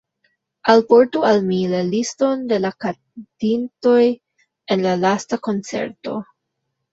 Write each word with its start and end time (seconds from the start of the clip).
Alportu 0.71 1.19
al 1.31 1.41
mi 1.49 1.59
la 1.73 1.81
liston 1.89 2.41
de 2.53 2.57
la 2.63 2.71
kantintoj 2.85 4.01
en 4.77 4.83
la 4.87 4.95
lasta 5.05 5.41
koncerto. 5.51 6.17